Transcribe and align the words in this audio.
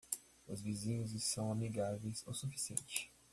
Os 0.47 0.59
vizinhos 0.63 1.11
são 1.23 1.51
amigáveis 1.51 2.23
o 2.25 2.33
suficiente. 2.33 3.13